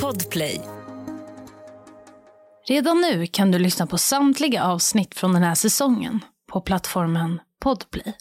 [0.00, 0.60] Podplay.
[2.68, 6.20] Redan nu kan du lyssna på samtliga avsnitt från den här säsongen
[6.52, 8.14] på plattformen Podplay.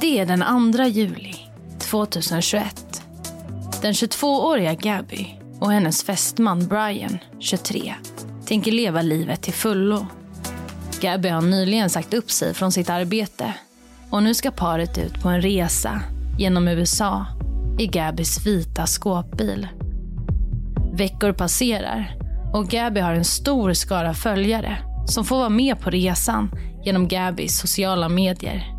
[0.00, 1.34] Det är den 2 juli
[1.78, 3.02] 2021.
[3.82, 5.26] Den 22-åriga Gabby
[5.60, 7.94] och hennes fästman Brian, 23,
[8.46, 10.06] tänker leva livet till fullo.
[11.00, 13.54] Gabby har nyligen sagt upp sig från sitt arbete
[14.10, 16.02] och nu ska paret ut på en resa
[16.38, 17.26] genom USA
[17.78, 19.68] i Gabys vita skåpbil.
[20.92, 22.16] Veckor passerar
[22.52, 26.50] och Gabby har en stor skara följare som får vara med på resan
[26.84, 28.72] genom Gabys sociala medier.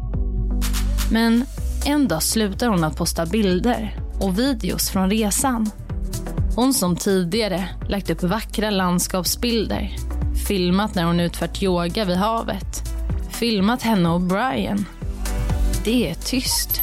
[1.12, 1.45] Men
[1.86, 5.70] en dag slutar hon att posta bilder och videos från resan.
[6.56, 9.95] Hon som tidigare lagt upp vackra landskapsbilder,
[10.48, 12.81] filmat när hon utfört yoga vid havet,
[13.30, 14.86] filmat henne och Brian.
[15.84, 16.81] Det är tyst.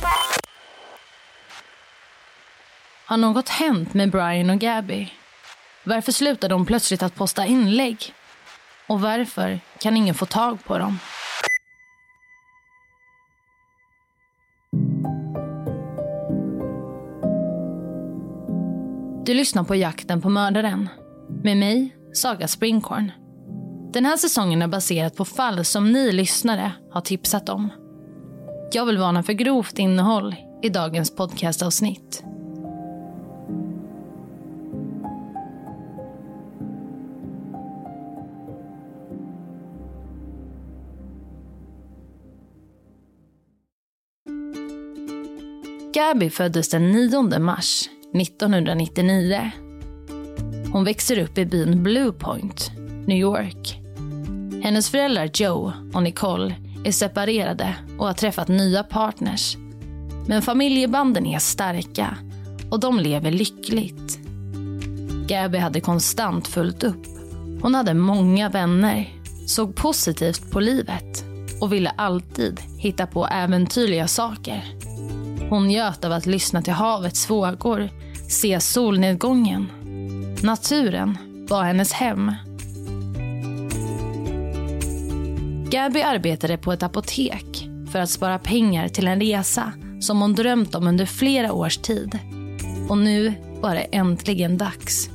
[3.11, 5.09] Har något hänt med Brian och Gabby?
[5.85, 8.15] Varför slutade de plötsligt att posta inlägg?
[8.89, 10.99] Och varför kan ingen få tag på dem?
[19.25, 20.89] Du lyssnar på Jakten på mördaren.
[21.43, 23.13] Med mig, Saga Springhorn.
[23.93, 27.69] Den här säsongen är baserad på fall som ni lyssnare har tipsat om.
[28.73, 32.25] Jag vill varna för grovt innehåll i dagens podcastavsnitt.
[45.95, 49.51] Gabby föddes den 9 mars 1999.
[50.73, 52.71] Hon växer upp i byn Blue Point,
[53.07, 53.81] New York.
[54.63, 59.57] Hennes föräldrar Joe och Nicole är separerade och har träffat nya partners.
[60.27, 62.17] Men familjebanden är starka
[62.71, 64.19] och de lever lyckligt.
[65.27, 67.07] Gabby hade konstant fullt upp.
[67.63, 69.15] Hon hade många vänner,
[69.47, 71.25] såg positivt på livet
[71.61, 74.80] och ville alltid hitta på äventyrliga saker.
[75.51, 77.91] Hon njöt av att lyssna till havets vågor,
[78.29, 79.73] se solnedgången.
[80.43, 81.19] Naturen
[81.49, 82.33] var hennes hem.
[85.71, 90.75] Gabby arbetade på ett apotek för att spara pengar till en resa som hon drömt
[90.75, 92.19] om under flera års tid.
[92.89, 95.11] Och nu var det äntligen dags.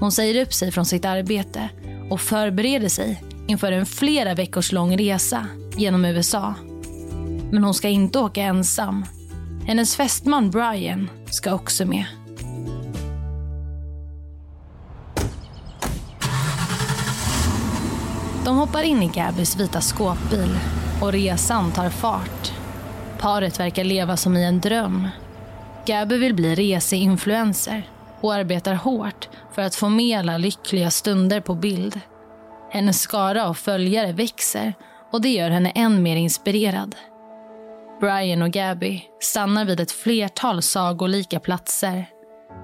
[0.00, 1.68] Hon säger upp sig från sitt arbete
[2.10, 5.46] och förbereder sig inför en flera veckors lång resa
[5.76, 6.54] genom USA.
[7.50, 9.04] Men hon ska inte åka ensam
[9.66, 12.04] hennes fästman Brian ska också med.
[18.44, 20.58] De hoppar in i Gabbys vita skåpbil
[21.02, 22.52] och resan tar fart.
[23.18, 25.08] Paret verkar leva som i en dröm.
[25.86, 27.88] Gabby vill bli reseinfluencer
[28.20, 32.00] och arbetar hårt för att få med alla lyckliga stunder på bild.
[32.70, 34.74] Hennes skara av följare växer
[35.12, 36.94] och det gör henne än mer inspirerad.
[38.00, 42.06] Brian och Gabby stannar vid ett flertal sagolika platser.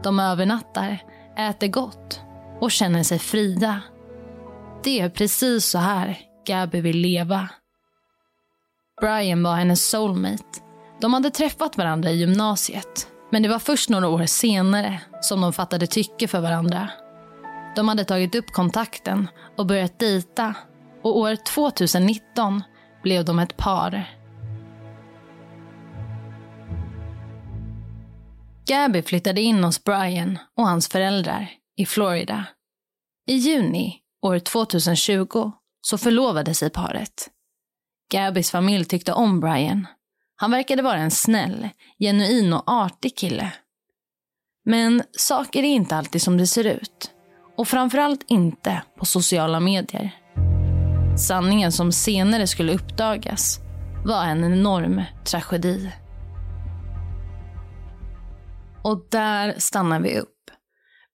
[0.03, 0.99] De övernattar,
[1.39, 2.21] äter gott
[2.61, 3.81] och känner sig fria.
[4.85, 7.49] Det är precis så här Gabby vill leva.
[9.01, 10.61] Brian var hennes soulmate.
[11.01, 13.09] De hade träffat varandra i gymnasiet.
[13.31, 16.89] Men det var först några år senare som de fattade tycke för varandra.
[17.77, 20.55] De hade tagit upp kontakten och börjat dejta.
[21.03, 22.63] Och år 2019
[23.03, 24.20] blev de ett par.
[28.71, 32.47] Gabby flyttade in hos Brian och hans föräldrar i Florida.
[33.27, 37.29] I juni år 2020 så förlovade sig paret.
[38.13, 39.87] Gabbys familj tyckte om Brian.
[40.37, 43.53] Han verkade vara en snäll, genuin och artig kille.
[44.65, 47.11] Men saker är inte alltid som det ser ut.
[47.57, 50.11] Och framförallt inte på sociala medier.
[51.19, 53.59] Sanningen som senare skulle uppdagas
[54.05, 55.93] var en enorm tragedi.
[58.83, 60.37] Och där stannar vi upp.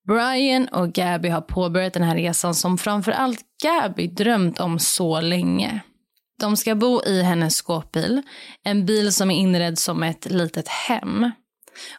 [0.09, 5.81] Brian och Gabby har påbörjat den här resan som framförallt Gabby drömt om så länge.
[6.41, 8.23] De ska bo i hennes skåpbil,
[8.63, 11.31] en bil som är inredd som ett litet hem.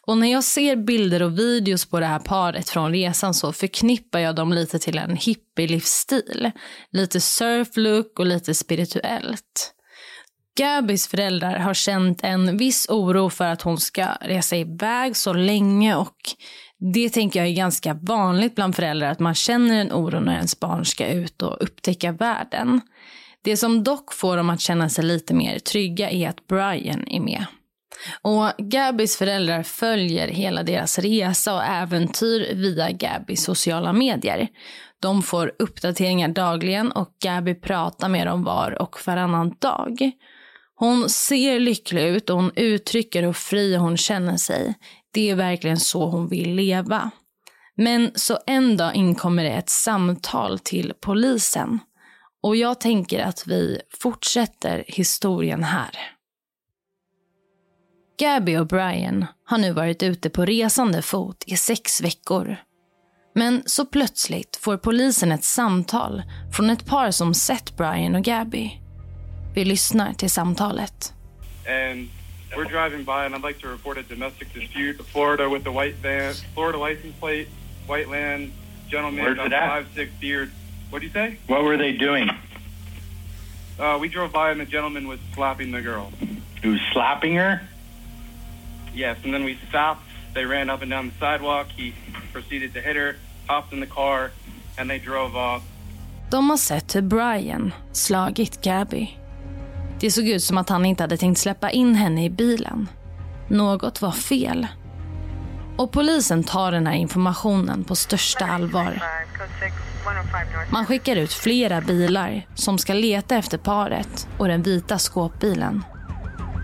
[0.01, 4.19] Och när jag ser bilder och videos på det här paret från resan så förknippar
[4.19, 6.51] jag dem lite till en hippie-livsstil.
[6.91, 9.73] Lite surflook och lite spirituellt.
[10.57, 15.95] Gabis föräldrar har känt en viss oro för att hon ska resa iväg så länge
[15.95, 16.15] och
[16.93, 20.59] det tänker jag är ganska vanligt bland föräldrar att man känner en oro när ens
[20.59, 22.81] barn ska ut och upptäcka världen.
[23.43, 27.19] Det som dock får dem att känna sig lite mer trygga är att Brian är
[27.19, 27.45] med.
[28.21, 34.47] Och Gabis föräldrar följer hela deras resa och äventyr via Gabis sociala medier.
[34.99, 40.11] De får uppdateringar dagligen och Gabi pratar med dem var och varannan dag.
[40.79, 44.73] Hon ser lycklig ut och hon uttrycker hur fri hon känner sig.
[45.11, 47.11] Det är verkligen så hon vill leva.
[47.75, 51.79] Men så en dag inkommer det ett samtal till polisen.
[52.43, 55.91] Och jag tänker att vi fortsätter historien här.
[58.19, 62.57] Gabby och Brian har nu varit ute på resande fot i sex veckor.
[63.35, 66.23] Men så plötsligt får polisen ett samtal
[66.55, 68.86] från ett par som sett Brian och Gabby.
[69.57, 71.13] Vi lyssnar till samtalet.
[71.65, 72.09] And
[72.55, 75.03] we're driving by and I'd like to report a domestic dispute.
[75.05, 77.47] Florida with the white van, Florida license plate,
[77.87, 78.51] white land,
[78.87, 80.51] gentleman, Where's five, six beard.
[80.91, 81.39] What do you say?
[81.47, 82.29] What were they doing?
[83.79, 86.11] Uh, we drove by and the gentleman was slapping the girl.
[86.61, 87.61] He was slapping her?
[88.93, 90.03] Yes, and then we stopped.
[90.35, 91.69] They ran up and down the sidewalk.
[91.75, 91.95] He
[92.31, 93.15] proceeded to hit her,
[93.49, 94.31] hopped in the car,
[94.77, 95.63] and they drove off.
[96.29, 99.17] De har sett hur Brian slagit Gabby.
[99.99, 102.87] Det såg ut som att han inte hade tänkt släppa in henne i bilen.
[103.47, 104.67] Något var fel.
[105.77, 109.03] Och polisen tar den här informationen på största allvar.
[110.69, 115.83] Man skickar ut flera bilar som ska leta efter paret och den vita skåpbilen.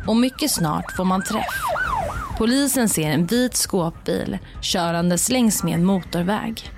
[0.07, 1.61] Och mycket snart får man träff.
[2.37, 6.69] Polisen ser en vit skåpbil körandes längs med en motorväg.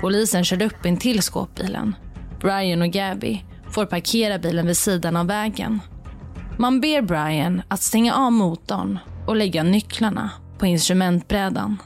[0.00, 1.96] Polisen kör upp in till skåpbilen.
[2.40, 5.80] Brian och Gabby får parkera bilen vid sidan av vägen.
[6.58, 11.82] Man ber Brian att stänga av motorn och lägga nycklarna på instrumentbrädan.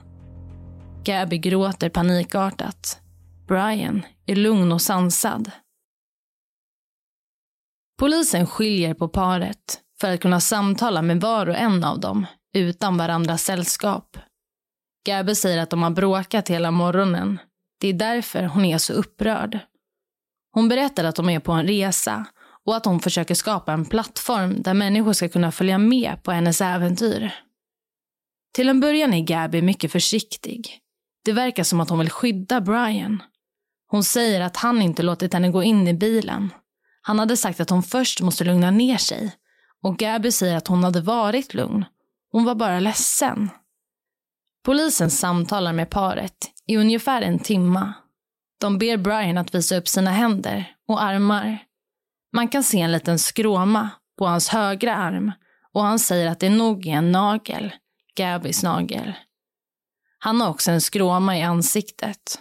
[1.05, 3.00] Gabby gråter panikartat.
[3.46, 5.50] Brian är lugn och sansad.
[7.99, 12.96] Polisen skiljer på paret för att kunna samtala med var och en av dem utan
[12.96, 14.19] varandras sällskap.
[15.06, 17.38] Gabby säger att de har bråkat hela morgonen.
[17.81, 19.58] Det är därför hon är så upprörd.
[20.50, 22.27] Hon berättar att de är på en resa
[22.65, 26.61] och att hon försöker skapa en plattform där människor ska kunna följa med på hennes
[26.61, 27.35] äventyr.
[28.55, 30.81] Till en början är Gabby mycket försiktig.
[31.25, 33.23] Det verkar som att hon vill skydda Brian.
[33.91, 36.53] Hon säger att han inte låtit henne gå in i bilen.
[37.03, 39.37] Han hade sagt att hon först måste lugna ner sig.
[39.83, 41.85] Och Gabby säger att hon hade varit lugn.
[42.33, 43.50] Hon var bara ledsen.
[44.65, 47.95] Polisen samtalar med paret i ungefär en timma.
[48.59, 51.59] De ber Brian att visa upp sina händer och armar.
[52.33, 55.33] Man kan se en liten skråma på hans högra arm
[55.73, 57.73] och han säger att det nog är en nagel,
[58.17, 59.15] Gabys nagel.
[60.19, 62.41] Han har också en skråma i ansiktet.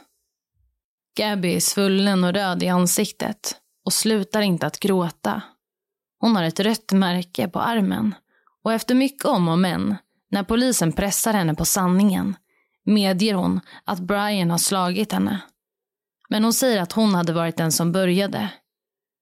[1.18, 3.56] Gabby är svullen och röd i ansiktet
[3.86, 5.42] och slutar inte att gråta.
[6.20, 8.16] Hon har ett rött märke på armen
[8.64, 9.96] och efter mycket om och men,
[10.30, 12.36] när polisen pressar henne på sanningen,
[12.84, 15.42] medger hon att Brian har slagit henne.
[16.30, 18.50] Men hon säger att hon hade varit den som började.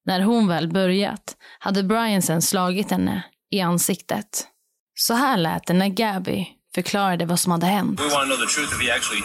[0.06, 4.48] När hon väl börjat hade Brian sen slagit henne i ansiktet.
[5.00, 8.00] Så här lät det när Gabby förklarade vad som hade hänt.
[8.00, 9.24] We want to know the truth if he actually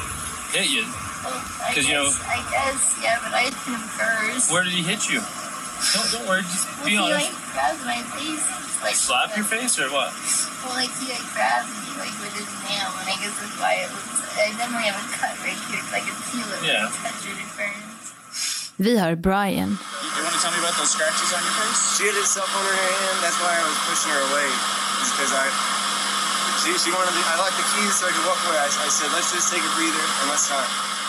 [0.54, 0.84] hit you.
[0.84, 4.52] I 'Cause, you know- guess, I guess, yeah, but I hit him first.
[4.52, 5.20] Where did he hit you?
[5.20, 7.20] Don't, don't worry, just well, be he honest.
[7.20, 8.44] like grabbed my face,
[8.84, 10.10] like Slap your face or what?
[10.64, 13.72] Well, like he like grabbed me like with his nail, and I guess that's why
[13.84, 14.19] it was.
[18.76, 19.70] Vi hör Brian.
[20.16, 21.80] You want to tell me about those scratches on your face?
[21.96, 23.16] She had his cell phone in her hand.
[23.24, 24.48] That's why I was pushing her away.
[25.00, 25.46] Just because I,
[26.60, 27.12] she, she wanted.
[27.16, 28.58] To, I locked the keys so I could walk away.
[28.66, 30.66] I, I said, let's just take a breather and let's not,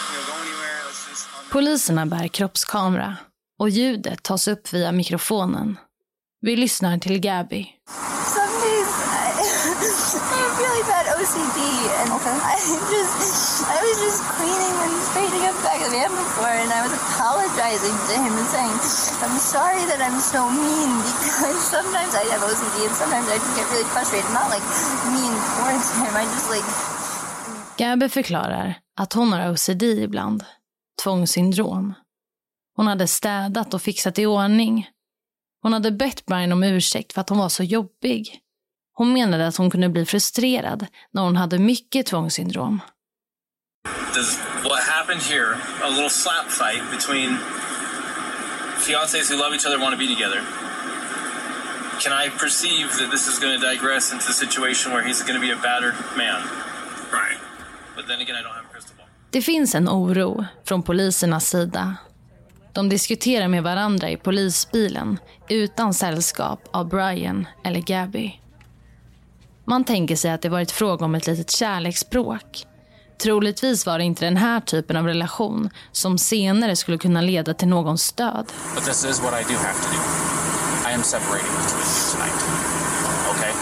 [0.10, 0.78] you know, go anywhere.
[0.88, 1.24] Let's just.
[1.54, 3.18] Poliserna bär kroppskamera
[3.60, 5.78] och ljudet tas upp via mikrofonen.
[6.42, 7.64] Vi lyssnar till Gabby.
[8.36, 8.92] Some days
[9.22, 9.26] I,
[10.18, 11.60] I have really bad OCD,
[12.00, 12.10] and
[12.51, 12.51] I
[12.94, 16.82] just I was just cleaning and painting up back of the van before, and I
[16.86, 18.76] was apologizing to him and saying,
[19.26, 20.92] "I'm sorry that I'm so mean
[21.26, 24.28] because sometimes I have OCD and sometimes I just get really frustrated.
[24.30, 24.66] I'm Not like
[25.16, 26.12] mean towards him.
[26.22, 26.68] I just like
[27.78, 30.46] Gabby förklarar att hon har OCD ibland,
[31.04, 31.94] tvångssyndrom.
[32.76, 34.90] Hon hade städat och fixat i ordning.
[35.64, 38.41] Hon hade bett Brian om ursäkt för att hon var så jobbig.
[39.02, 42.82] Hon menade att hon kunde bli frustrerad när hon hade mycket tvångssyndrom.
[44.16, 47.38] Does what happened here, a little slap fight between
[48.78, 50.42] fiancés who love each other want to be together?
[52.04, 55.40] Can I perceive that this is going to digress into a situation where he's going
[55.42, 56.42] to be a battered man?
[57.12, 57.40] Right.
[57.96, 59.08] But then again, I don't have a crystal ball.
[59.30, 61.96] Det finns en oro från polisernas sida.
[62.74, 68.41] De diskuterar med varandra i polisbilen utan sällskap av Brian eller Gabby.
[69.66, 72.66] Man tänker sig att det varit fråga om ett litet kärleksbråk.
[73.24, 77.68] Troligtvis var det inte den här typen av relation som senare skulle kunna leda till
[77.68, 78.46] någons död.
[78.76, 80.02] But this is what I do have to do.
[80.90, 82.40] I am separating the two of you tonight.
[83.32, 83.54] Okay?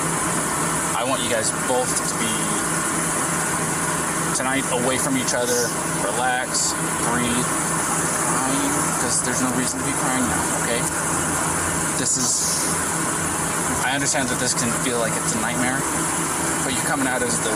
[1.01, 2.33] I want you guys both to be
[4.37, 5.59] tonight away from each other,
[6.09, 6.73] relax,
[7.09, 7.49] breathe,
[8.25, 10.81] crying, because there's no reason to be crying now, okay?
[11.99, 12.98] This is.
[13.89, 15.79] I understand that this can feel like it's a nightmare,
[16.63, 17.53] but you're coming out as the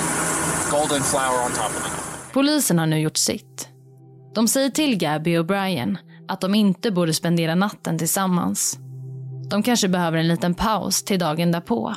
[0.72, 2.34] golden flower on top of it.
[2.34, 3.70] Polisen har nu gjort sitt.
[4.36, 5.98] De säger till Gabby och Brian
[6.28, 8.80] att de inte borde spendera natten tillsammans.
[9.50, 11.96] De kanske behöver en liten paus till dagen därpå.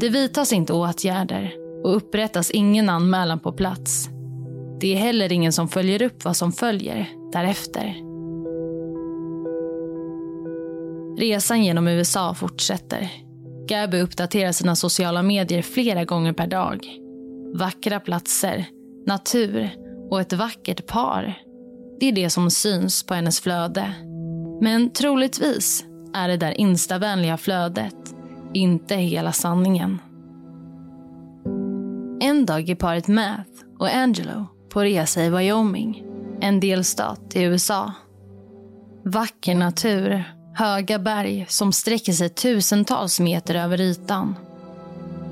[0.00, 1.52] Det vidtas inte åtgärder
[1.84, 4.08] och upprättas ingen anmälan på plats.
[4.80, 8.05] Det är heller ingen som följer upp vad som följer därefter.
[11.16, 13.10] Resan genom USA fortsätter.
[13.68, 16.86] Gabby uppdaterar sina sociala medier flera gånger per dag.
[17.54, 18.66] Vackra platser,
[19.06, 19.70] natur
[20.10, 21.38] och ett vackert par.
[22.00, 23.92] Det är det som syns på hennes flöde.
[24.60, 28.14] Men troligtvis är det där instavänliga flödet
[28.54, 29.98] inte hela sanningen.
[32.20, 36.04] En dag är paret Math och Angelo på resa i Wyoming,
[36.40, 37.92] en delstat i USA.
[39.04, 40.24] Vacker natur,
[40.56, 44.34] höga berg som sträcker sig tusentals meter över ytan.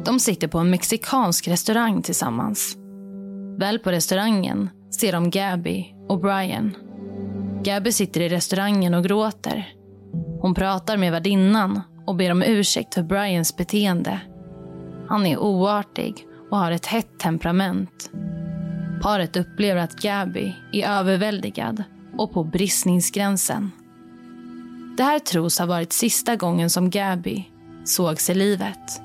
[0.05, 2.77] De sitter på en mexikansk restaurang tillsammans.
[3.59, 6.77] Väl på restaurangen ser de Gabby och Brian.
[7.63, 9.75] Gabby sitter i restaurangen och gråter.
[10.41, 14.21] Hon pratar med värdinnan och ber om ursäkt för Brians beteende.
[15.09, 18.11] Han är oartig och har ett hett temperament.
[19.03, 21.85] Paret upplever att Gabby är överväldigad
[22.19, 23.71] och på bristningsgränsen.
[24.97, 27.45] Det här tros ha varit sista gången som Gabby
[27.85, 29.01] sågs i livet.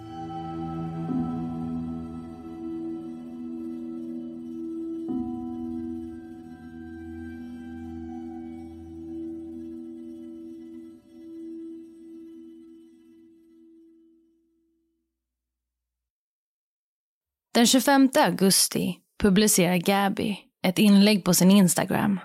[17.53, 22.19] Den 25 augusti publicerar Gabby ett inlägg på sin Instagram.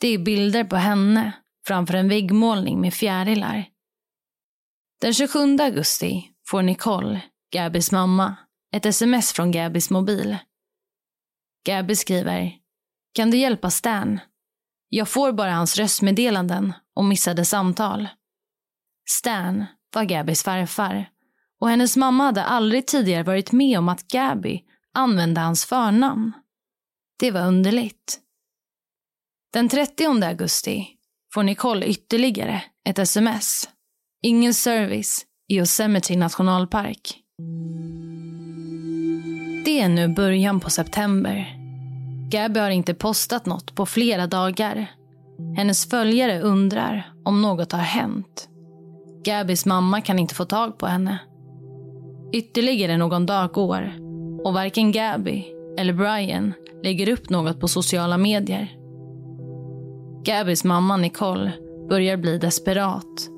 [0.00, 1.32] Det är bilder på henne
[1.66, 3.64] framför en väggmålning med fjärilar.
[5.00, 8.36] Den 27 augusti får Nicole, Gabis mamma,
[8.72, 10.38] ett sms från Gabis mobil.
[11.66, 12.52] Gabi skriver
[13.14, 14.20] Kan du hjälpa Stan?
[14.88, 18.08] Jag får bara hans röstmeddelanden och missade samtal.
[19.08, 21.10] Stan var Gabis farfar
[21.60, 24.64] och hennes mamma hade aldrig tidigare varit med om att Gabi
[24.94, 26.32] använde hans förnamn.
[27.18, 28.20] Det var underligt.
[29.52, 30.88] Den 30 augusti
[31.34, 33.68] får Nicole ytterligare ett sms.
[34.22, 37.16] Ingen service i Yosemite nationalpark.
[39.64, 41.56] Det är nu början på september.
[42.30, 44.86] Gabby har inte postat något på flera dagar.
[45.56, 48.48] Hennes följare undrar om något har hänt.
[49.24, 51.18] Gabbys mamma kan inte få tag på henne.
[52.32, 53.92] Ytterligare någon dag går
[54.44, 55.44] och varken Gabby
[55.78, 58.79] eller Brian lägger upp något på sociala medier.
[60.24, 61.52] Gabys mamma Nicole
[61.88, 63.28] börjar bli desperat.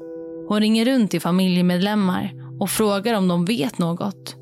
[0.48, 4.36] Hon ringer runt till familjemedlemmar och frågar om de vet något.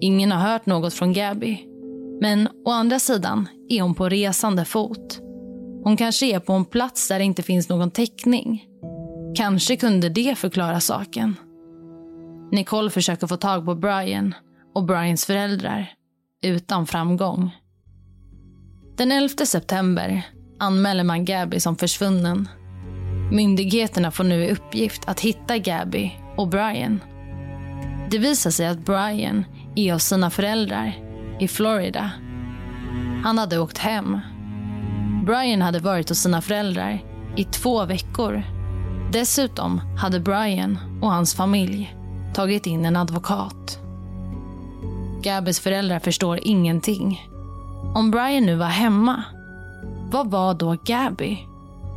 [0.00, 1.58] Ingen har hört något från Gabby.
[2.20, 5.20] Men å andra sidan är hon på resande fot.
[5.84, 8.64] Hon kanske är på en plats där det inte finns någon täckning.
[9.36, 11.36] Kanske kunde det förklara saken.
[12.52, 14.34] Nicole försöker få tag på Brian
[14.74, 15.92] och Brians föräldrar,
[16.42, 17.50] utan framgång.
[18.96, 20.26] Den 11 september
[20.58, 22.48] anmäler man Gabby som försvunnen.
[23.32, 27.00] Myndigheterna får nu i uppgift att hitta Gabby och Brian.
[28.10, 29.44] Det visar sig att Brian
[29.76, 30.92] är hos sina föräldrar
[31.40, 32.10] i Florida.
[33.24, 34.18] Han hade åkt hem.
[35.26, 37.02] Brian hade varit hos sina föräldrar
[37.36, 38.42] i två veckor.
[39.12, 41.96] Dessutom hade Brian och hans familj
[42.34, 43.78] tagit in en advokat.
[45.22, 47.28] Gabbys föräldrar förstår ingenting.
[47.94, 49.24] Om Brian nu var hemma,
[50.14, 51.38] vad var då Gabby?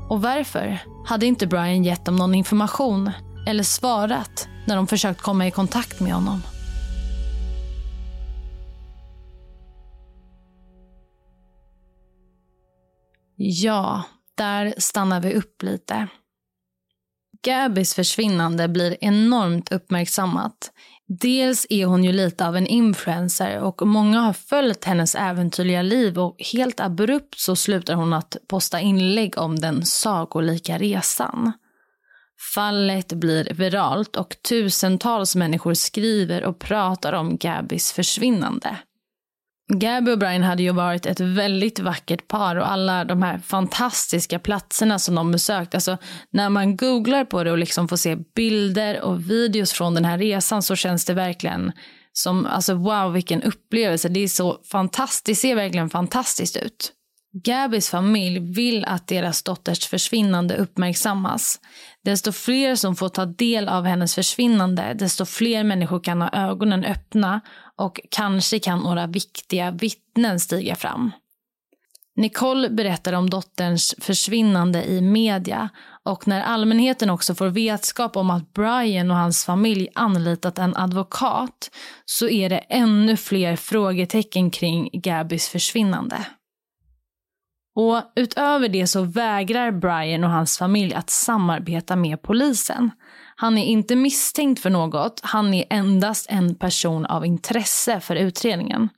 [0.09, 3.11] Och varför hade inte Brian gett dem någon information
[3.47, 6.41] eller svarat när de försökt komma i kontakt med honom?
[13.35, 14.03] Ja,
[14.35, 16.07] där stannar vi upp lite.
[17.43, 20.71] Gabys försvinnande blir enormt uppmärksammat.
[21.09, 26.19] Dels är hon ju lite av en influencer och många har följt hennes äventyrliga liv
[26.19, 31.51] och helt abrupt så slutar hon att posta inlägg om den sagolika resan.
[32.55, 38.77] Fallet blir viralt och tusentals människor skriver och pratar om Gabis försvinnande.
[39.73, 44.39] Gabby och Brian hade ju varit ett väldigt vackert par och alla de här fantastiska
[44.39, 45.75] platserna som de besökt.
[45.75, 45.97] Alltså,
[46.31, 50.17] när man googlar på det och liksom får se bilder och videos från den här
[50.17, 51.71] resan så känns det verkligen
[52.13, 54.09] som, alltså wow vilken upplevelse.
[54.09, 56.93] Det är så fantastiskt, det ser verkligen fantastiskt ut.
[57.43, 61.59] Gabys familj vill att deras dotters försvinnande uppmärksammas.
[62.03, 66.85] Desto fler som får ta del av hennes försvinnande, desto fler människor kan ha ögonen
[66.85, 67.41] öppna
[67.77, 71.11] och kanske kan några viktiga vittnen stiga fram.
[72.15, 75.69] Nicole berättar om dotterns försvinnande i media
[76.03, 81.71] och när allmänheten också får vetskap om att Brian och hans familj anlitat en advokat
[82.05, 86.25] så är det ännu fler frågetecken kring Gabys försvinnande.
[87.75, 92.91] Och utöver det så vägrar Brian och hans familj att samarbeta med polisen.
[93.39, 98.89] Han är inte misstänkt för något, han är endast en person av intresse för utredningen.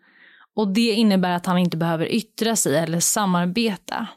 [0.56, 4.08] Och det innebär att han inte behöver yttra sig eller samarbeta.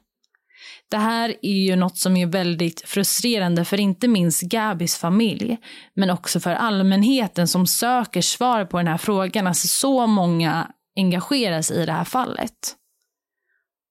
[0.91, 5.59] Det här är ju något som är väldigt frustrerande för inte minst Gabis familj,
[5.95, 9.47] men också för allmänheten som söker svar på den här frågan.
[9.47, 12.77] Alltså så många engageras i det här fallet.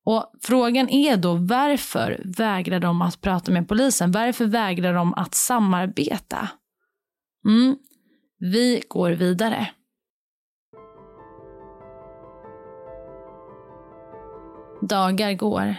[0.05, 4.11] Och frågan är då varför vägrar de att prata med polisen?
[4.11, 6.49] Varför vägrar de att samarbeta?
[7.47, 7.75] Mm,
[8.39, 9.67] vi går vidare.
[14.81, 15.75] Dagar går.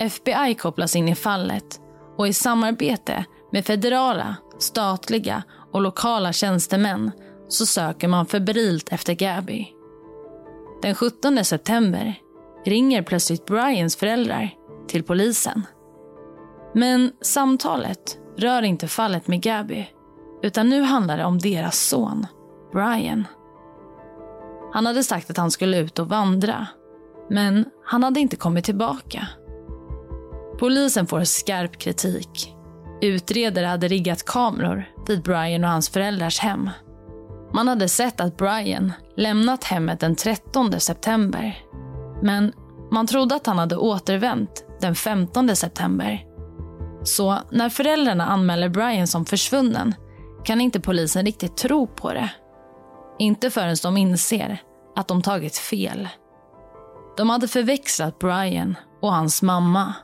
[0.00, 1.80] FBI kopplas in i fallet
[2.16, 5.42] och i samarbete med federala, statliga
[5.72, 7.10] och lokala tjänstemän
[7.48, 9.68] så söker man febrilt efter Gabby.
[10.82, 12.14] Den 17 september
[12.66, 14.50] ringer plötsligt Brians föräldrar
[14.88, 15.62] till polisen.
[16.74, 19.86] Men samtalet rör inte fallet med Gabby
[20.42, 22.26] utan nu handlar det om deras son,
[22.72, 23.26] Brian.
[24.72, 26.66] Han hade sagt att han skulle ut och vandra
[27.30, 29.28] men han hade inte kommit tillbaka.
[30.58, 32.54] Polisen får skarp kritik.
[33.00, 36.70] Utredare hade riggat kameror vid Brian och hans föräldrars hem.
[37.54, 41.58] Man hade sett att Brian lämnat hemmet den 13 september
[42.22, 42.52] men
[42.90, 46.24] man trodde att han hade återvänt den 15 september.
[47.02, 49.94] Så när föräldrarna anmäler Brian som försvunnen
[50.44, 52.30] kan inte polisen riktigt tro på det.
[53.18, 54.62] Inte förrän de inser
[54.96, 56.08] att de tagit fel.
[57.16, 59.94] De hade förväxlat Brian och hans mamma.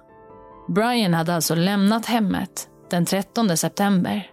[0.69, 4.31] Brian hade alltså lämnat hemmet den 13 september.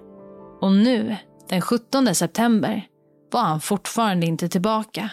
[0.61, 1.15] Och nu,
[1.49, 2.85] den 17 september,
[3.31, 5.09] var han fortfarande inte tillbaka.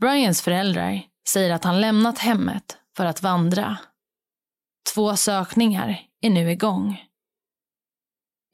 [0.00, 3.76] Brians föräldrar säger att han lämnat hemmet för att vandra.
[4.94, 7.04] Två sökningar är nu igång.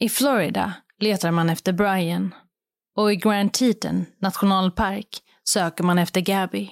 [0.01, 2.35] I Florida letar man efter Brian
[2.97, 5.09] och i Grand Teton nationalpark
[5.45, 6.71] söker man efter Gabby.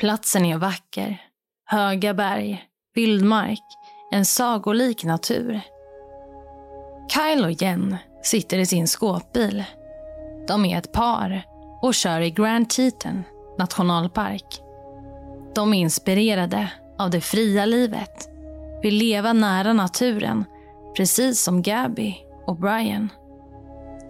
[0.00, 1.22] Platsen är vacker.
[1.64, 3.64] Höga berg, vildmark,
[4.12, 5.60] en sagolik natur.
[7.12, 9.64] Kyle och Jen sitter i sin skåpbil.
[10.48, 11.42] De är ett par
[11.82, 13.24] och kör i Grand Teton
[13.58, 14.62] nationalpark.
[15.54, 18.28] De är inspirerade av det fria livet,
[18.82, 20.44] vill leva nära naturen,
[20.96, 22.16] precis som Gabby
[22.46, 23.08] och Brian.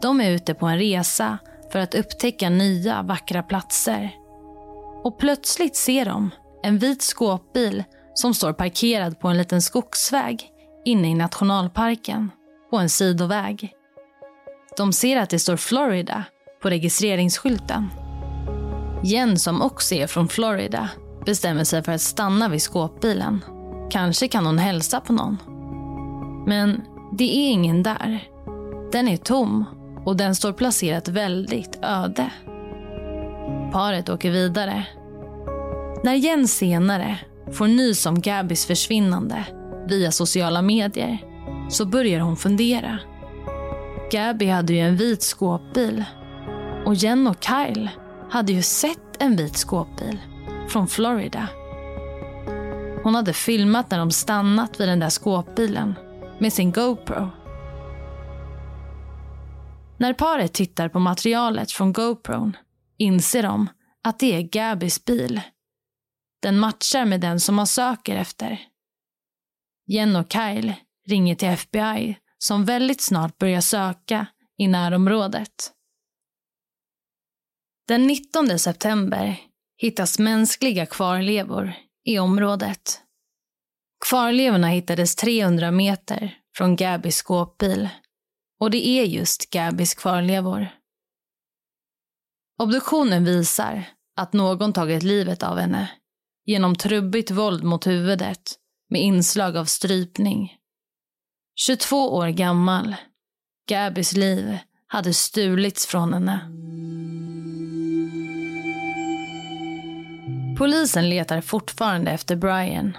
[0.03, 1.39] De är ute på en resa
[1.73, 4.11] för att upptäcka nya vackra platser.
[5.05, 6.31] Och plötsligt ser de
[6.63, 7.85] en vit skåpbil
[8.15, 10.53] som står parkerad på en liten skogsväg
[10.85, 12.31] inne i nationalparken,
[12.71, 13.73] på en sidoväg.
[14.77, 16.25] De ser att det står Florida
[16.63, 17.91] på registreringsskylten.
[19.03, 20.89] Jen, som också är från Florida,
[21.27, 23.45] bestämmer sig för att stanna vid skåpbilen.
[23.91, 25.37] Kanske kan hon hälsa på någon.
[26.47, 26.83] Men
[27.13, 28.29] det är ingen där.
[28.93, 29.65] Den är tom
[30.05, 32.31] och den står placerat väldigt öde.
[33.73, 34.87] Paret åker vidare.
[36.05, 37.19] När Jen senare
[37.53, 39.45] får nys om Gabis försvinnande
[39.89, 41.19] via sociala medier
[41.71, 42.99] så börjar hon fundera.
[44.13, 46.05] Gabby hade ju en vit skåpbil
[46.87, 47.91] och Jen och Kyle
[48.31, 50.19] hade ju sett en vit skåpbil
[50.69, 51.49] från Florida.
[53.03, 55.95] Hon hade filmat när de stannat vid den där skåpbilen
[56.39, 57.31] med sin GoPro.
[59.99, 62.57] När paret tittar på materialet från GoPron
[62.99, 63.69] inser de
[64.05, 65.41] att det är Gabys bil.
[66.43, 68.61] Den matchar med den som man söker efter.
[69.87, 70.75] Jen och Kyle
[71.07, 74.27] ringer till FBI som väldigt snart börjar söka
[74.59, 75.73] i närområdet.
[77.89, 79.41] Den 19 september
[79.77, 81.73] hittas mänskliga kvarlevor
[82.05, 83.03] i området.
[84.09, 87.89] Kvarlevorna hittades 300 meter från Gabis skåpbil.
[88.61, 90.69] Och det är just Gabis kvarlevor.
[92.59, 93.85] Obduktionen visar
[94.17, 95.91] att någon tagit livet av henne
[96.45, 98.55] genom trubbigt våld mot huvudet
[98.91, 100.57] med inslag av strypning.
[101.67, 102.97] 22 år gammal.
[103.69, 106.41] Gabis liv hade stulits från henne.
[110.59, 112.97] Polisen letar fortfarande efter Brian.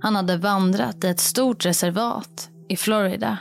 [0.00, 3.38] Han hade vandrat i ett stort reservat i Florida.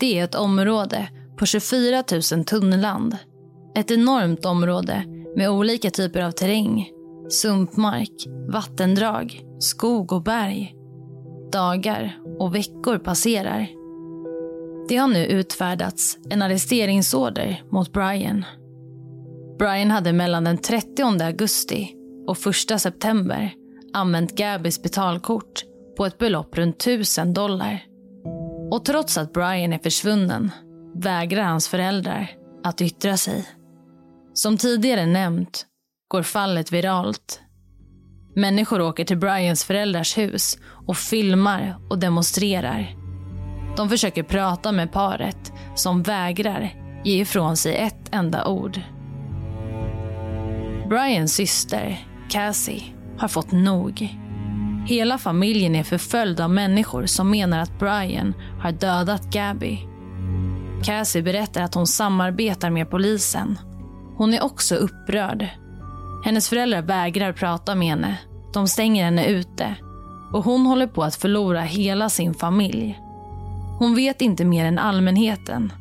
[0.00, 3.16] Det är ett område på 24 000 tunnland.
[3.74, 5.04] Ett enormt område
[5.36, 6.90] med olika typer av terräng.
[7.30, 10.74] Sumpmark, vattendrag, skog och berg.
[11.52, 13.68] Dagar och veckor passerar.
[14.88, 18.44] Det har nu utfärdats en arresteringsorder mot Brian.
[19.58, 21.95] Brian hade mellan den 30 augusti
[22.26, 23.54] och 1 september
[23.92, 25.62] använt Gabys betalkort
[25.96, 27.84] på ett belopp runt 1000 dollar.
[28.70, 30.50] Och trots att Brian är försvunnen
[30.94, 32.30] vägrar hans föräldrar
[32.64, 33.46] att yttra sig.
[34.34, 35.66] Som tidigare nämnt
[36.08, 37.40] går fallet viralt.
[38.34, 42.96] Människor åker till Brians föräldrars hus och filmar och demonstrerar.
[43.76, 48.80] De försöker prata med paret som vägrar ge ifrån sig ett enda ord.
[50.88, 52.82] Brians syster, Cassie,
[53.18, 54.08] har fått nog.
[54.86, 59.78] Hela familjen är förföljd av människor som menar att Brian har dödat Gabby.
[60.84, 63.58] Cassie berättar att hon samarbetar med polisen.
[64.16, 65.48] Hon är också upprörd.
[66.24, 68.18] Hennes föräldrar vägrar prata med henne.
[68.54, 69.74] De stänger henne ute.
[70.32, 72.98] Och hon håller på att förlora hela sin familj.
[73.78, 75.72] Hon vet inte mer än allmänheten.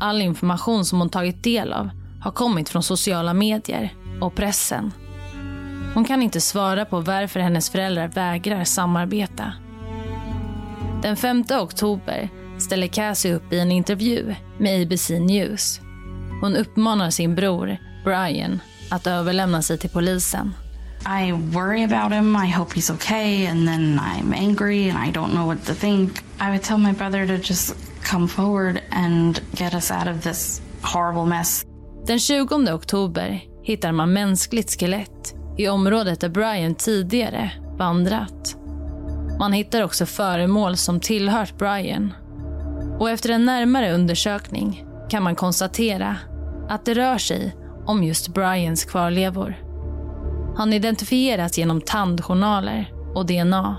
[0.00, 4.92] All information som hon tagit del av har kommit från sociala medier och pressen.
[5.94, 9.52] Hon kan inte svara på varför hennes föräldrar vägrar samarbeta.
[11.02, 12.28] Den 5 oktober
[12.58, 15.80] ställer Cassie upp i en intervju med ABC News.
[16.40, 20.54] Hon uppmanar sin bror, Brian, att överlämna sig till polisen.
[21.06, 22.36] I worry about him.
[22.36, 23.46] I hope he's okay.
[23.46, 26.10] And then I'm angry and I don't know what to think.
[26.40, 30.62] I would tell my brother to just come forward and get us out of this
[30.82, 31.64] horrible mess.
[32.06, 38.56] Den 20 oktober hittar man mänskligt skelett i området där Brian tidigare vandrat.
[39.38, 42.14] Man hittar också föremål som tillhört Brian.
[42.98, 46.16] Och efter en närmare undersökning kan man konstatera
[46.68, 49.54] att det rör sig om just Brians kvarlevor.
[50.56, 53.76] Han identifieras genom tandjournaler och DNA.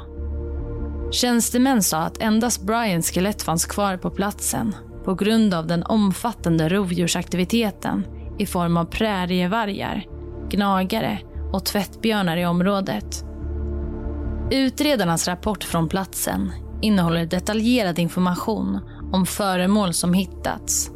[1.12, 6.70] Tjänstemän sa att endast Brians skelett fanns kvar på platsen på grund av den omfattande
[6.70, 8.06] rovdjursaktiviteten
[8.40, 10.06] i form av prärievargar,
[10.50, 11.20] gnagare
[11.54, 13.26] och tvättbjörnar i området.
[14.52, 18.80] Utredarnas rapport från platsen innehåller detaljerad information
[19.14, 20.92] om föremål som hittats.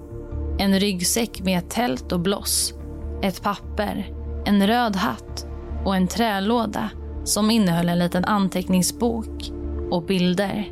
[0.60, 2.74] En ryggsäck med ett tält och bloss,
[3.22, 4.13] ett papper,
[4.46, 5.48] en röd hatt
[5.86, 6.89] och en trälåda
[7.24, 9.52] som innehöll en liten anteckningsbok
[9.91, 10.72] och bilder.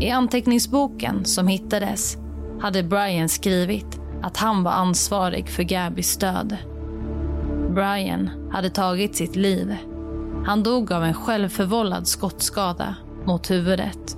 [0.00, 2.16] I anteckningsboken som hittades
[2.60, 6.56] hade Brian skrivit att han var ansvarig för Gabys död.
[7.74, 9.76] Brian hade tagit sitt liv.
[10.46, 14.16] Han dog av en självförvållad skottskada mot huvudet.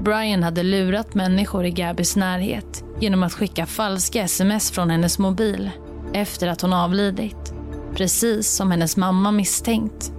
[0.00, 5.70] Brian hade lurat människor i Gabys närhet genom att skicka falska sms från hennes mobil
[6.12, 7.54] efter att hon avlidit.
[7.94, 10.12] Precis som hennes mamma misstänkt.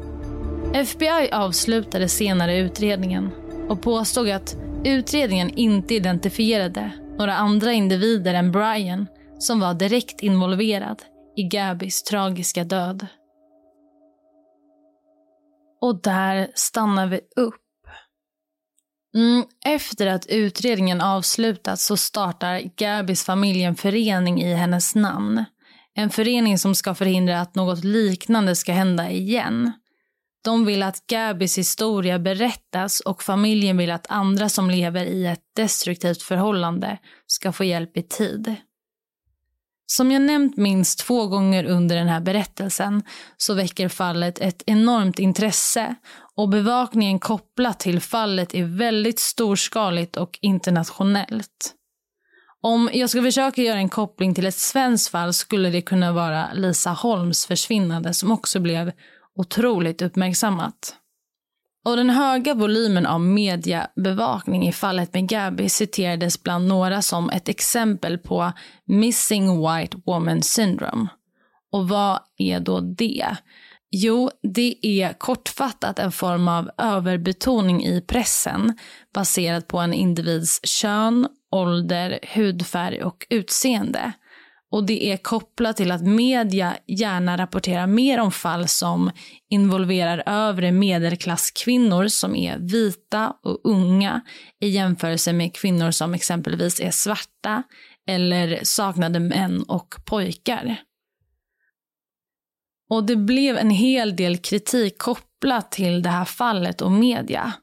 [0.73, 3.29] FBI avslutade senare utredningen
[3.69, 9.07] och påstod att utredningen inte identifierade några andra individer än Brian
[9.39, 11.01] som var direkt involverad
[11.35, 13.07] i Gabis tragiska död.
[15.81, 17.61] Och där stannar vi upp.
[19.15, 25.45] Mm, efter att utredningen avslutats så startar Gabis familj en förening i hennes namn.
[25.93, 29.71] En förening som ska förhindra att något liknande ska hända igen.
[30.43, 35.43] De vill att Gabis historia berättas och familjen vill att andra som lever i ett
[35.55, 38.55] destruktivt förhållande ska få hjälp i tid.
[39.89, 43.03] Som jag nämnt minst två gånger under den här berättelsen
[43.37, 45.95] så väcker fallet ett enormt intresse
[46.35, 51.73] och bevakningen kopplat till fallet är väldigt storskaligt och internationellt.
[52.61, 56.53] Om jag ska försöka göra en koppling till ett svenskt fall skulle det kunna vara
[56.53, 58.91] Lisa Holms försvinnande som också blev
[59.35, 60.95] otroligt uppmärksammat.
[61.87, 67.49] Och den höga volymen av mediebevakning i fallet med Gabby citerades bland några som ett
[67.49, 68.51] exempel på
[68.85, 71.07] Missing White Woman Syndrome.
[71.71, 73.27] Och vad är då det?
[73.91, 78.77] Jo, det är kortfattat en form av överbetoning i pressen
[79.13, 84.13] baserat på en individs kön, ålder, hudfärg och utseende.
[84.71, 89.11] Och det är kopplat till att media gärna rapporterar mer om fall som
[89.49, 94.21] involverar övre medelklasskvinnor som är vita och unga
[94.61, 97.63] i jämförelse med kvinnor som exempelvis är svarta
[98.07, 100.77] eller saknade män och pojkar.
[102.89, 107.53] Och det blev en hel del kritik kopplat till det här fallet och media.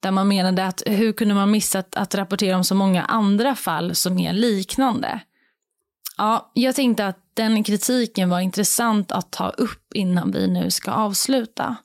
[0.00, 3.54] Där man menade att hur kunde man missa att, att rapportera om så många andra
[3.54, 5.20] fall som är liknande?
[6.16, 10.90] Ja, jag tänkte att den kritiken var intressant att ta upp innan vi nu ska
[10.90, 11.76] avsluta.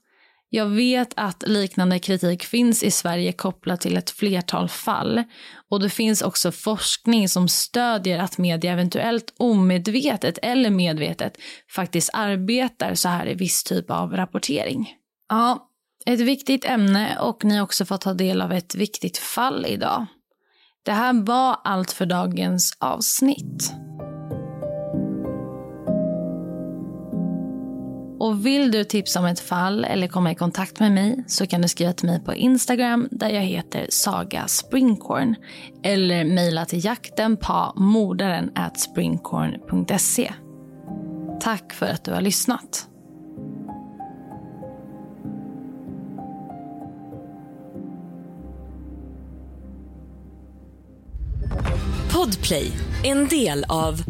[0.54, 5.24] Jag vet att liknande kritik finns i Sverige kopplat till ett flertal fall.
[5.70, 11.38] Och det finns också forskning som stödjer att media eventuellt omedvetet eller medvetet
[11.76, 14.90] faktiskt arbetar så här i viss typ av rapportering.
[15.30, 15.70] Ja,
[16.06, 20.06] ett viktigt ämne och ni har också fått ta del av ett viktigt fall idag.
[20.84, 23.74] Det här var allt för dagens avsnitt.
[28.22, 31.62] Och vill du tipsa om ett fall eller komma i kontakt med mig så kan
[31.62, 35.36] du skriva till mig på Instagram där jag heter Saga Springcorn
[35.84, 40.34] eller mejla till jakten på mordaren at springcorn.se.
[41.42, 42.88] Tack för att du har lyssnat.
[52.14, 52.72] Podplay,
[53.04, 54.04] en del av